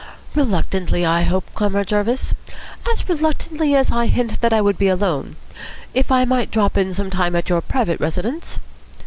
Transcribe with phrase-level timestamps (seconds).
[0.33, 2.33] "Reluctantly, I hope, Comrade Jarvis.
[2.91, 5.35] As reluctantly as I hint that I would be alone.
[5.93, 8.57] If I might drop in some time at your private residence?"